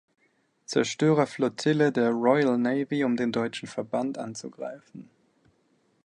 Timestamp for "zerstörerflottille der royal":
0.65-2.57